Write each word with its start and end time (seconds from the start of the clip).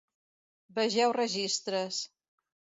Vegeu 0.79 1.15
registres. 1.19 2.03